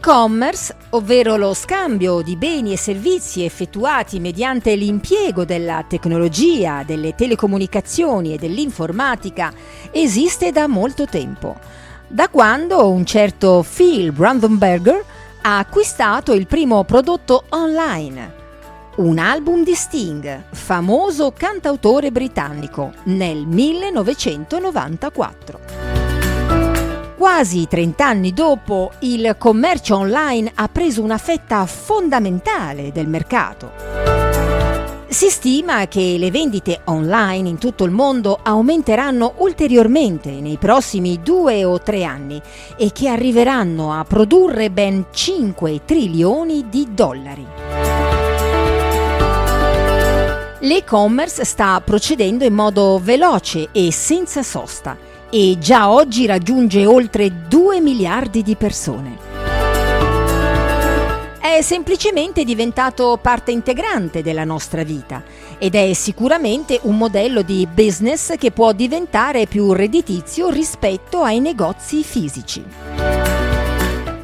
[0.00, 8.32] L'e-commerce, ovvero lo scambio di beni e servizi effettuati mediante l'impiego della tecnologia, delle telecomunicazioni
[8.32, 9.52] e dell'informatica,
[9.90, 11.56] esiste da molto tempo,
[12.06, 15.04] da quando un certo Phil Brandenberger
[15.42, 18.34] ha acquistato il primo prodotto online,
[18.98, 25.97] un album di Sting, famoso cantautore britannico, nel 1994.
[27.18, 33.72] Quasi 30 anni dopo, il commercio online ha preso una fetta fondamentale del mercato.
[35.08, 41.64] Si stima che le vendite online in tutto il mondo aumenteranno ulteriormente nei prossimi due
[41.64, 42.40] o tre anni
[42.76, 47.46] e che arriveranno a produrre ben 5 trilioni di dollari.
[50.60, 57.80] L'e-commerce sta procedendo in modo veloce e senza sosta e già oggi raggiunge oltre 2
[57.80, 59.26] miliardi di persone.
[61.38, 65.22] È semplicemente diventato parte integrante della nostra vita
[65.58, 72.02] ed è sicuramente un modello di business che può diventare più redditizio rispetto ai negozi
[72.02, 72.64] fisici.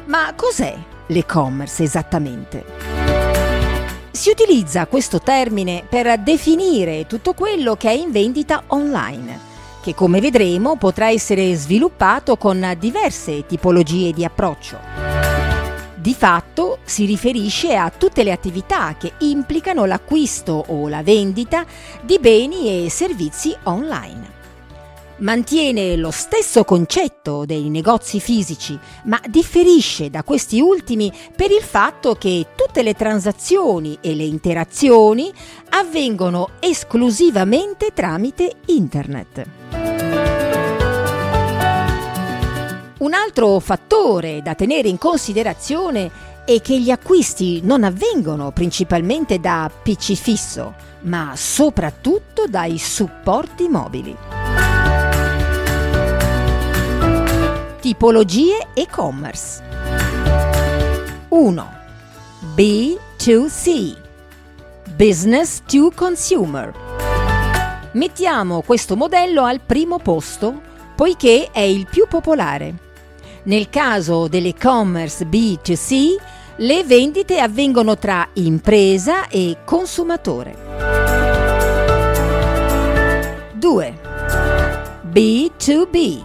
[0.05, 0.75] Ma cos'è
[1.07, 2.63] l'e-commerce esattamente?
[4.11, 9.53] Si utilizza questo termine per definire tutto quello che è in vendita online
[9.85, 14.79] che come vedremo potrà essere sviluppato con diverse tipologie di approccio.
[15.93, 21.63] Di fatto si riferisce a tutte le attività che implicano l'acquisto o la vendita
[22.01, 24.33] di beni e servizi online.
[25.17, 32.15] Mantiene lo stesso concetto dei negozi fisici, ma differisce da questi ultimi per il fatto
[32.15, 35.31] che tutte le transazioni e le interazioni
[35.69, 39.64] avvengono esclusivamente tramite Internet.
[42.97, 46.09] Un altro fattore da tenere in considerazione
[46.45, 54.15] è che gli acquisti non avvengono principalmente da PC fisso, ma soprattutto dai supporti mobili.
[57.81, 59.61] Tipologie e-commerce
[61.27, 61.73] 1.
[62.55, 63.97] B2C
[64.95, 66.71] Business to Consumer
[67.91, 70.61] Mettiamo questo modello al primo posto
[70.95, 72.84] poiché è il più popolare.
[73.45, 76.15] Nel caso dell'e-commerce B2C,
[76.57, 80.57] le vendite avvengono tra impresa e consumatore.
[83.53, 83.99] 2.
[85.11, 86.23] B2B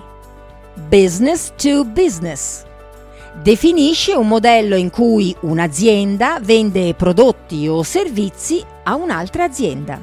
[0.89, 2.65] Business to Business
[3.43, 10.01] definisce un modello in cui un'azienda vende prodotti o servizi a un'altra azienda.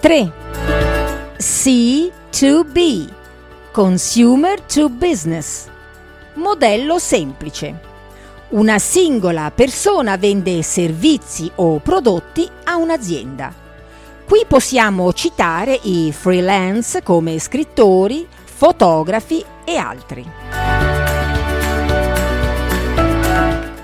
[0.00, 0.32] 3.
[1.38, 3.22] C2B
[3.74, 5.66] Consumer to Business.
[6.34, 7.74] Modello semplice.
[8.50, 13.52] Una singola persona vende servizi o prodotti a un'azienda.
[14.28, 20.24] Qui possiamo citare i freelance come scrittori, fotografi e altri.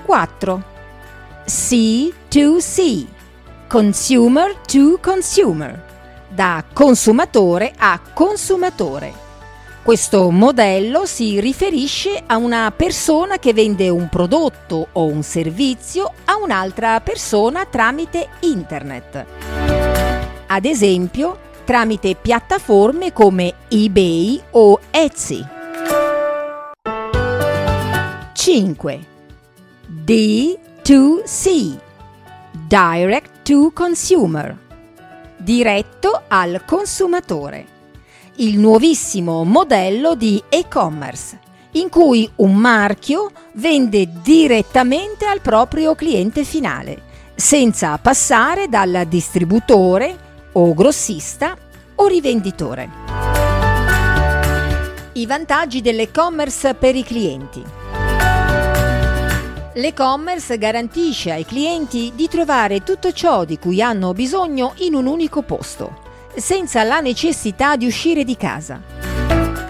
[0.05, 0.63] 4.
[1.45, 3.05] C2C
[3.67, 5.83] Consumer to Consumer
[6.29, 9.30] da consumatore a consumatore
[9.83, 16.37] questo modello si riferisce a una persona che vende un prodotto o un servizio a
[16.37, 19.25] un'altra persona tramite internet.
[20.47, 25.43] Ad esempio, tramite piattaforme come eBay o Etsy.
[28.33, 29.05] 5.
[30.05, 31.77] D2C
[32.67, 34.57] Direct to Consumer
[35.37, 37.79] Diretto al consumatore
[38.37, 41.39] il nuovissimo modello di e-commerce,
[41.71, 47.03] in cui un marchio vende direttamente al proprio cliente finale,
[47.35, 50.17] senza passare dal distributore
[50.53, 51.57] o grossista
[51.95, 52.89] o rivenditore.
[55.13, 57.63] I vantaggi dell'e-commerce per i clienti.
[59.73, 65.41] L'e-commerce garantisce ai clienti di trovare tutto ciò di cui hanno bisogno in un unico
[65.41, 68.81] posto senza la necessità di uscire di casa.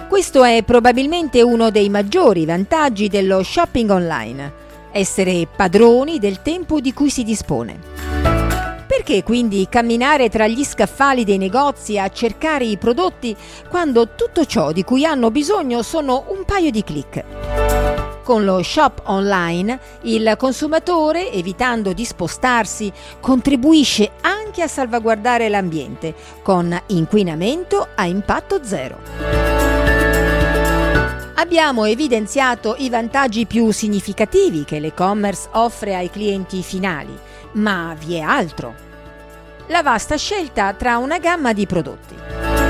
[0.08, 4.54] Questo è probabilmente uno dei maggiori vantaggi dello shopping online,
[4.92, 7.80] essere padroni del tempo di cui si dispone.
[8.88, 13.36] Perché quindi camminare tra gli scaffali dei negozi a cercare i prodotti
[13.70, 18.01] quando tutto ciò di cui hanno bisogno sono un paio di clic?
[18.24, 26.14] Con lo shop online il consumatore, evitando di spostarsi, contribuisce anche a salvaguardare l'ambiente
[26.44, 29.00] con inquinamento a impatto zero.
[31.36, 37.18] Abbiamo evidenziato i vantaggi più significativi che l'e-commerce offre ai clienti finali,
[37.54, 38.76] ma vi è altro.
[39.68, 42.61] La vasta scelta tra una gamma di prodotti.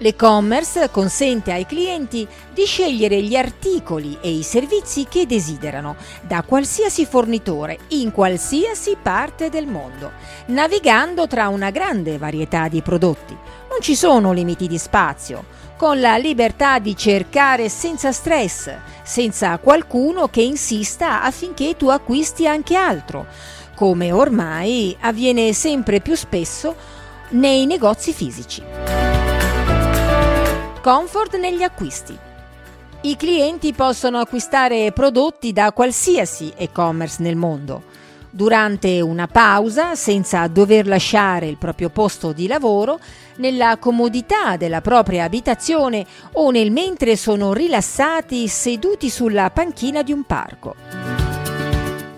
[0.00, 7.04] L'e-commerce consente ai clienti di scegliere gli articoli e i servizi che desiderano da qualsiasi
[7.04, 10.12] fornitore in qualsiasi parte del mondo,
[10.46, 13.36] navigando tra una grande varietà di prodotti.
[13.68, 15.44] Non ci sono limiti di spazio,
[15.76, 18.70] con la libertà di cercare senza stress,
[19.02, 23.26] senza qualcuno che insista affinché tu acquisti anche altro,
[23.74, 26.74] come ormai avviene sempre più spesso
[27.30, 29.07] nei negozi fisici.
[30.80, 32.16] Comfort negli acquisti.
[33.00, 37.82] I clienti possono acquistare prodotti da qualsiasi e-commerce nel mondo.
[38.30, 43.00] Durante una pausa, senza dover lasciare il proprio posto di lavoro,
[43.36, 50.24] nella comodità della propria abitazione o nel mentre sono rilassati seduti sulla panchina di un
[50.24, 50.74] parco.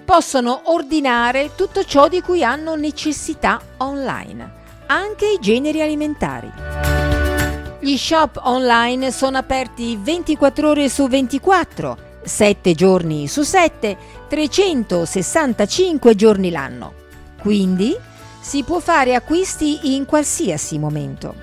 [0.04, 4.52] Possono ordinare tutto ciò di cui hanno necessità online,
[4.86, 6.99] anche i generi alimentari.
[7.82, 13.96] Gli shop online sono aperti 24 ore su 24, 7 giorni su 7,
[14.28, 16.92] 365 giorni l'anno.
[17.40, 17.96] Quindi
[18.38, 21.34] si può fare acquisti in qualsiasi momento.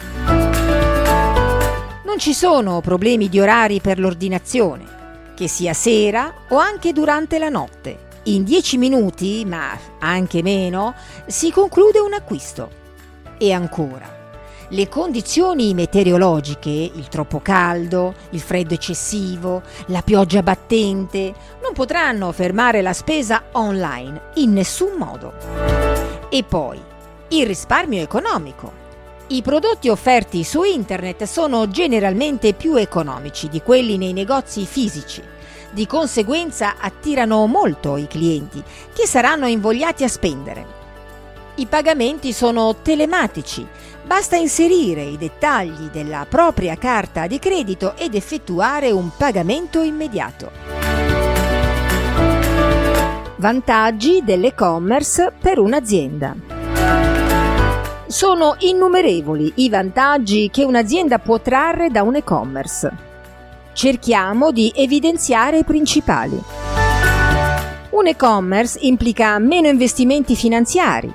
[2.05, 4.85] Non ci sono problemi di orari per l'ordinazione,
[5.33, 8.05] che sia sera o anche durante la notte.
[8.25, 10.93] In 10 minuti, ma anche meno,
[11.25, 12.69] si conclude un acquisto.
[13.39, 14.16] E ancora,
[14.69, 22.81] le condizioni meteorologiche, il troppo caldo, il freddo eccessivo, la pioggia battente, non potranno fermare
[22.81, 25.33] la spesa online in nessun modo.
[26.29, 26.77] E poi,
[27.29, 28.85] il risparmio economico.
[29.27, 35.23] I prodotti offerti su internet sono generalmente più economici di quelli nei negozi fisici.
[35.71, 38.61] Di conseguenza attirano molto i clienti,
[38.93, 40.76] che saranno invogliati a spendere.
[41.59, 43.65] I pagamenti sono telematici,
[44.05, 50.51] basta inserire i dettagli della propria carta di credito ed effettuare un pagamento immediato.
[53.37, 56.35] Vantaggi dell'e-commerce per un'azienda.
[58.05, 62.91] Sono innumerevoli i vantaggi che un'azienda può trarre da un e-commerce.
[63.73, 66.39] Cerchiamo di evidenziare i principali.
[67.89, 71.11] Un e-commerce implica meno investimenti finanziari,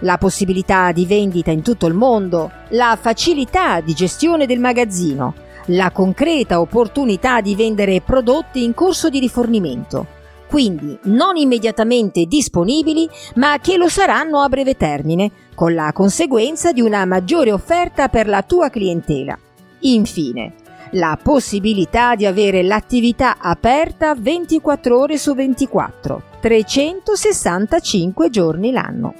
[0.00, 5.34] la possibilità di vendita in tutto il mondo, la facilità di gestione del magazzino,
[5.66, 10.06] la concreta opportunità di vendere prodotti in corso di rifornimento,
[10.48, 16.80] quindi non immediatamente disponibili, ma che lo saranno a breve termine, con la conseguenza di
[16.80, 19.38] una maggiore offerta per la tua clientela.
[19.80, 20.54] Infine,
[20.92, 29.14] la possibilità di avere l'attività aperta 24 ore su 24, 365 giorni l'anno.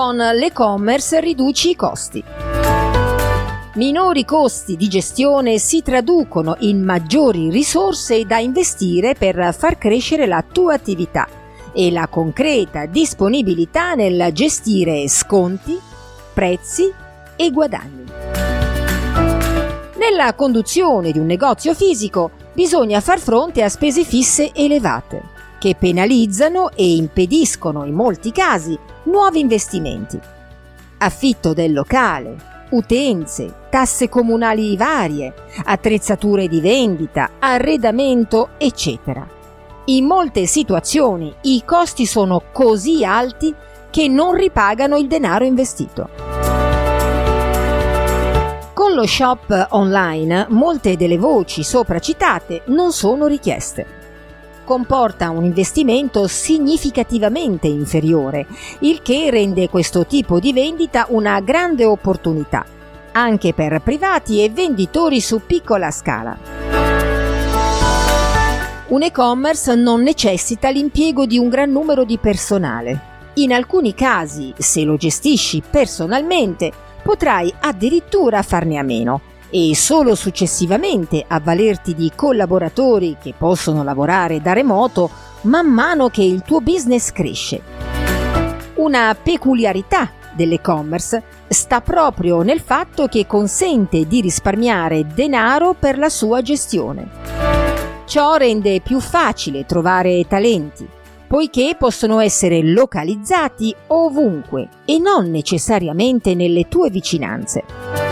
[0.00, 2.24] Con l'e-commerce riduci i costi.
[3.74, 10.42] Minori costi di gestione si traducono in maggiori risorse da investire per far crescere la
[10.42, 11.28] tua attività
[11.74, 15.78] e la concreta disponibilità nel gestire sconti,
[16.32, 16.90] prezzi
[17.36, 18.04] e guadagni.
[19.98, 26.70] Nella conduzione di un negozio fisico bisogna far fronte a spese fisse elevate che penalizzano
[26.70, 30.18] e impediscono in molti casi nuovi investimenti.
[30.96, 32.34] Affitto del locale,
[32.70, 39.28] utenze, tasse comunali varie, attrezzature di vendita, arredamento, eccetera.
[39.86, 43.54] In molte situazioni i costi sono così alti
[43.90, 46.08] che non ripagano il denaro investito.
[48.72, 53.99] Con lo shop online molte delle voci sopra citate non sono richieste
[54.70, 58.46] comporta un investimento significativamente inferiore,
[58.82, 62.64] il che rende questo tipo di vendita una grande opportunità,
[63.10, 66.38] anche per privati e venditori su piccola scala.
[68.86, 73.00] Un e-commerce non necessita l'impiego di un gran numero di personale.
[73.34, 76.70] In alcuni casi, se lo gestisci personalmente,
[77.02, 84.52] potrai addirittura farne a meno e solo successivamente avvalerti di collaboratori che possono lavorare da
[84.52, 85.10] remoto
[85.42, 87.60] man mano che il tuo business cresce.
[88.76, 96.40] Una peculiarità dell'e-commerce sta proprio nel fatto che consente di risparmiare denaro per la sua
[96.40, 97.08] gestione.
[98.06, 100.86] Ciò rende più facile trovare talenti,
[101.26, 108.09] poiché possono essere localizzati ovunque e non necessariamente nelle tue vicinanze.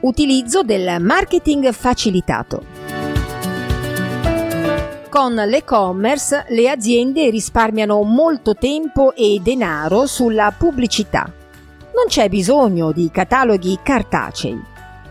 [0.00, 2.62] Utilizzo del marketing facilitato.
[5.08, 11.24] Con l'e-commerce le aziende risparmiano molto tempo e denaro sulla pubblicità.
[11.24, 14.62] Non c'è bisogno di cataloghi cartacei.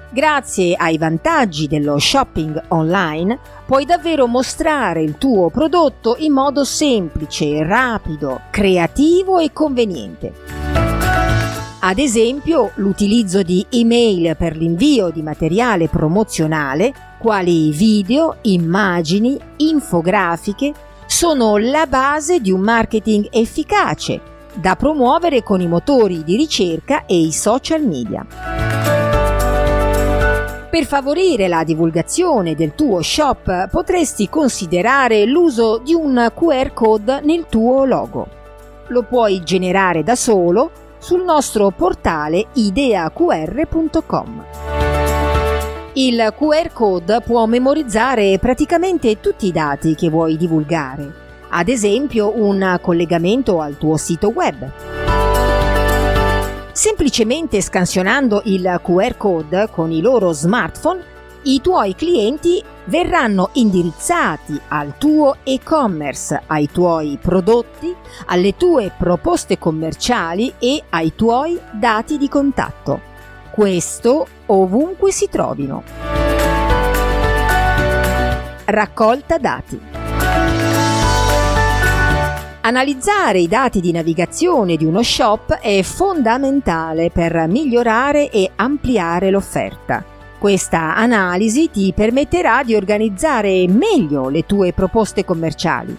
[0.10, 7.62] Grazie ai vantaggi dello shopping online puoi davvero mostrare il tuo prodotto in modo semplice,
[7.62, 10.87] rapido, creativo e conveniente.
[11.80, 20.74] Ad esempio, l'utilizzo di email per l'invio di materiale promozionale, quali video, immagini, infografiche,
[21.06, 24.20] sono la base di un marketing efficace
[24.56, 28.26] da promuovere con i motori di ricerca e i social media.
[30.70, 37.46] Per favorire la divulgazione del tuo shop potresti considerare l'uso di un QR code nel
[37.48, 38.28] tuo logo.
[38.88, 44.46] Lo puoi generare da solo sul nostro portale ideaqr.com.
[45.94, 51.12] Il QR code può memorizzare praticamente tutti i dati che vuoi divulgare,
[51.50, 54.72] ad esempio un collegamento al tuo sito web.
[56.72, 61.02] Semplicemente scansionando il QR code con i loro smartphone,
[61.44, 67.94] i tuoi clienti verranno indirizzati al tuo e-commerce, ai tuoi prodotti,
[68.26, 73.16] alle tue proposte commerciali e ai tuoi dati di contatto.
[73.52, 75.84] Questo ovunque si trovino.
[78.66, 79.80] Raccolta dati.
[82.62, 90.17] Analizzare i dati di navigazione di uno shop è fondamentale per migliorare e ampliare l'offerta.
[90.40, 95.98] Questa analisi ti permetterà di organizzare meglio le tue proposte commerciali.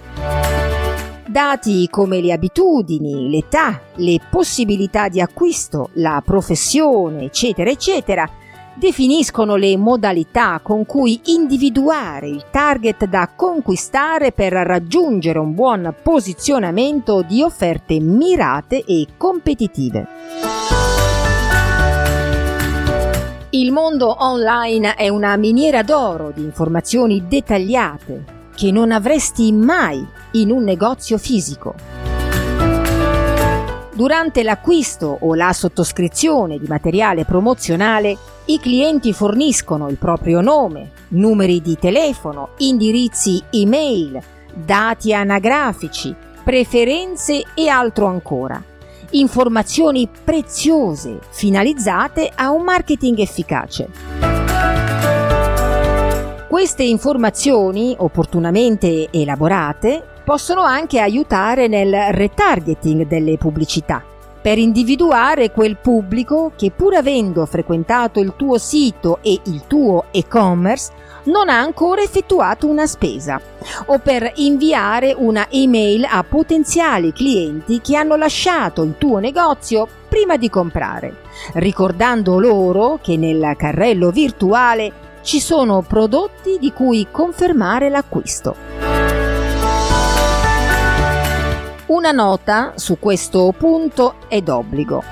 [1.27, 8.31] Dati come le abitudini, l'età, le possibilità di acquisto, la professione, eccetera, eccetera,
[8.75, 17.23] definiscono le modalità con cui individuare il target da conquistare per raggiungere un buon posizionamento
[17.23, 20.07] di offerte mirate e competitive.
[23.51, 28.25] Il mondo online è una miniera d'oro di informazioni dettagliate
[28.55, 31.75] che non avresti mai in un negozio fisico.
[33.95, 41.63] Durante l'acquisto o la sottoscrizione di materiale promozionale, i clienti forniscono il proprio nome, numeri
[41.63, 44.21] di telefono, indirizzi email,
[44.53, 46.15] dati anagrafici,
[46.45, 48.68] preferenze e altro ancora
[49.11, 53.89] informazioni preziose finalizzate a un marketing efficace.
[56.49, 64.03] Queste informazioni, opportunamente elaborate, possono anche aiutare nel retargeting delle pubblicità,
[64.41, 70.93] per individuare quel pubblico che pur avendo frequentato il tuo sito e il tuo e-commerce
[71.25, 73.41] non ha ancora effettuato una spesa
[73.87, 80.37] o per inviare una email a potenziali clienti che hanno lasciato il tuo negozio prima
[80.37, 81.17] di comprare,
[81.55, 88.57] ricordando loro che nel carrello virtuale ci sono prodotti di cui confermare l'acquisto.
[91.87, 95.03] Una nota su questo punto è d'obbligo.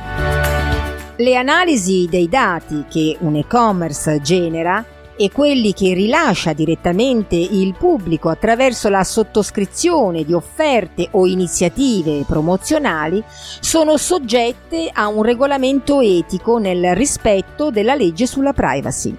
[1.16, 4.84] Le analisi dei dati che un e-commerce genera
[5.16, 13.22] e quelli che rilascia direttamente il pubblico attraverso la sottoscrizione di offerte o iniziative promozionali
[13.26, 19.16] sono soggette a un regolamento etico nel rispetto della legge sulla privacy.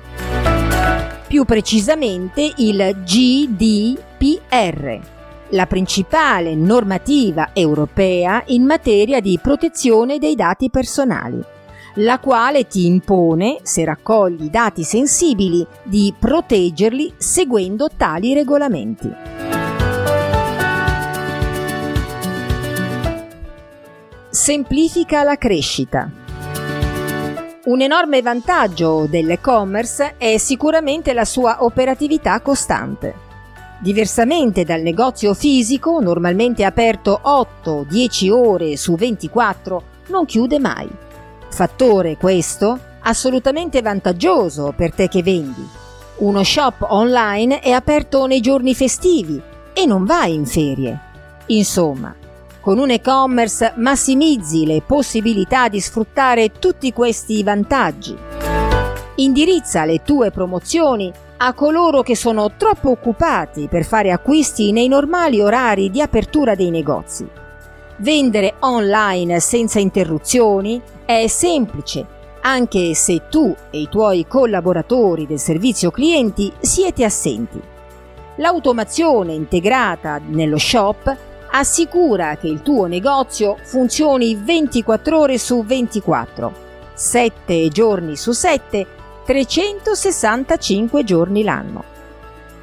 [1.28, 5.00] Più precisamente il GDPR,
[5.50, 11.56] la principale normativa europea in materia di protezione dei dati personali
[12.00, 19.12] la quale ti impone, se raccogli dati sensibili, di proteggerli seguendo tali regolamenti.
[24.30, 26.12] Semplifica la crescita.
[27.66, 33.26] Un enorme vantaggio dell'e-commerce è sicuramente la sua operatività costante.
[33.80, 41.06] Diversamente dal negozio fisico, normalmente aperto 8-10 ore su 24, non chiude mai.
[41.50, 45.66] Fattore questo assolutamente vantaggioso per te che vendi.
[46.18, 49.42] Uno shop online è aperto nei giorni festivi
[49.74, 51.00] e non vai in ferie.
[51.48, 52.14] Insomma,
[52.60, 58.16] con un e-commerce massimizzi le possibilità di sfruttare tutti questi vantaggi.
[59.16, 65.40] Indirizza le tue promozioni a coloro che sono troppo occupati per fare acquisti nei normali
[65.40, 67.28] orari di apertura dei negozi.
[68.00, 72.06] Vendere online senza interruzioni è semplice,
[72.42, 77.60] anche se tu e i tuoi collaboratori del servizio clienti siete assenti.
[78.36, 81.18] L'automazione integrata nello shop
[81.50, 86.54] assicura che il tuo negozio funzioni 24 ore su 24,
[86.94, 88.86] 7 giorni su 7,
[89.26, 91.84] 365 giorni l'anno.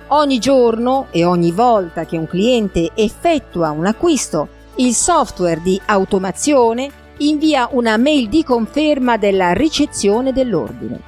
[0.09, 6.91] Ogni giorno e ogni volta che un cliente effettua un acquisto, il software di automazione
[7.19, 11.01] invia una mail di conferma della ricezione dell'ordine.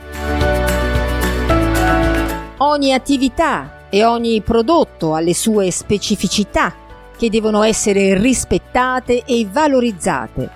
[2.59, 6.75] Ogni attività e ogni prodotto ha le sue specificità
[7.17, 10.51] che devono essere rispettate e valorizzate.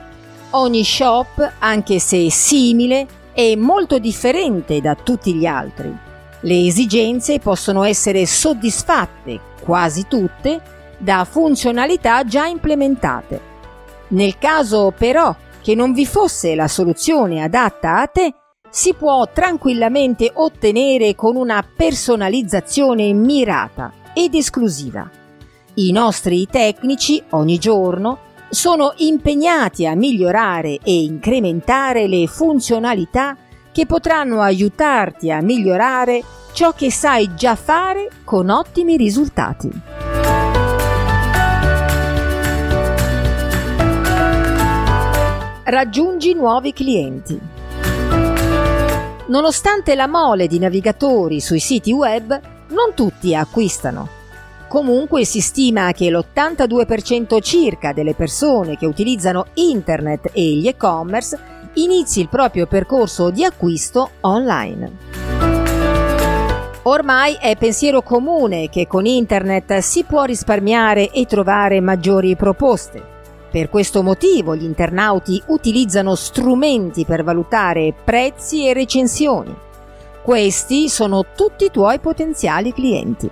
[0.51, 5.95] Ogni shop, anche se simile, è molto differente da tutti gli altri.
[6.43, 10.61] Le esigenze possono essere soddisfatte, quasi tutte,
[11.01, 13.41] da funzionalità già implementate.
[14.09, 18.35] Nel caso però che non vi fosse la soluzione adatta a te,
[18.69, 25.11] si può tranquillamente ottenere con una personalizzazione mirata ed esclusiva.
[25.75, 28.19] I nostri tecnici ogni giorno
[28.51, 33.37] sono impegnati a migliorare e incrementare le funzionalità
[33.73, 40.00] che potranno aiutarti a migliorare ciò che sai già fare con ottimi risultati.
[45.71, 47.39] Raggiungi nuovi clienti.
[49.29, 52.39] Nonostante la mole di navigatori sui siti web,
[52.71, 54.09] non tutti acquistano.
[54.67, 61.39] Comunque si stima che l'82% circa delle persone che utilizzano internet e gli e-commerce
[61.75, 64.91] inizi il proprio percorso di acquisto online.
[66.83, 73.10] Ormai è pensiero comune che con internet si può risparmiare e trovare maggiori proposte.
[73.51, 79.53] Per questo motivo gli internauti utilizzano strumenti per valutare prezzi e recensioni.
[80.23, 83.29] Questi sono tutti i tuoi potenziali clienti.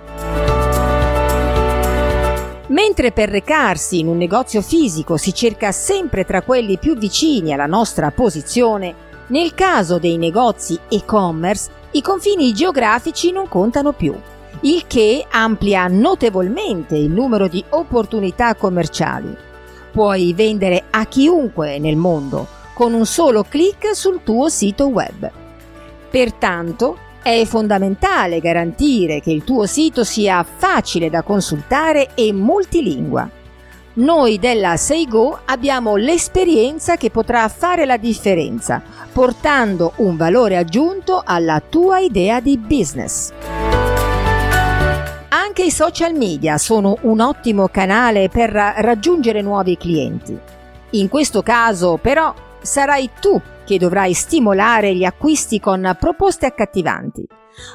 [2.67, 7.65] Mentre per recarsi in un negozio fisico si cerca sempre tra quelli più vicini alla
[7.65, 8.93] nostra posizione,
[9.27, 14.13] nel caso dei negozi e-commerce i confini geografici non contano più,
[14.61, 19.47] il che amplia notevolmente il numero di opportunità commerciali
[19.91, 25.29] puoi vendere a chiunque nel mondo con un solo clic sul tuo sito web.
[26.09, 33.29] Pertanto è fondamentale garantire che il tuo sito sia facile da consultare e multilingua.
[33.93, 41.59] Noi della Seigo abbiamo l'esperienza che potrà fare la differenza, portando un valore aggiunto alla
[41.59, 43.58] tua idea di business.
[45.49, 50.37] Anche i social media sono un ottimo canale per raggiungere nuovi clienti.
[50.91, 52.31] In questo caso, però,
[52.61, 57.25] sarai tu che dovrai stimolare gli acquisti con proposte accattivanti.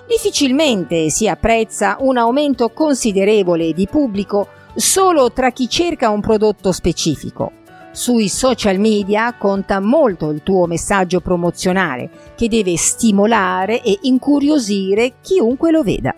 [0.07, 7.51] Difficilmente si apprezza un aumento considerevole di pubblico solo tra chi cerca un prodotto specifico.
[7.91, 15.73] Sui social media conta molto il tuo messaggio promozionale che deve stimolare e incuriosire chiunque
[15.73, 16.15] lo veda.